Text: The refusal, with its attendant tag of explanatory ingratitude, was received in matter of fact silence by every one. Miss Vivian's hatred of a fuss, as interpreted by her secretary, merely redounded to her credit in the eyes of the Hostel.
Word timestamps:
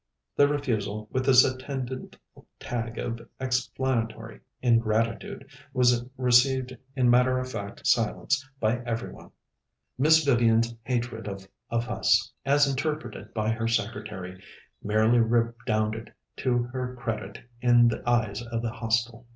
The 0.35 0.47
refusal, 0.47 1.07
with 1.11 1.29
its 1.29 1.43
attendant 1.45 2.17
tag 2.59 2.97
of 2.97 3.21
explanatory 3.39 4.39
ingratitude, 4.59 5.47
was 5.73 6.03
received 6.17 6.75
in 6.95 7.07
matter 7.07 7.37
of 7.37 7.51
fact 7.51 7.85
silence 7.85 8.43
by 8.59 8.79
every 8.83 9.11
one. 9.11 9.29
Miss 9.99 10.23
Vivian's 10.25 10.73
hatred 10.85 11.27
of 11.27 11.47
a 11.69 11.79
fuss, 11.81 12.31
as 12.45 12.67
interpreted 12.67 13.31
by 13.35 13.51
her 13.51 13.67
secretary, 13.67 14.41
merely 14.81 15.19
redounded 15.19 16.11
to 16.37 16.63
her 16.63 16.95
credit 16.95 17.37
in 17.61 17.87
the 17.87 18.01
eyes 18.09 18.41
of 18.41 18.63
the 18.63 18.71
Hostel. 18.71 19.27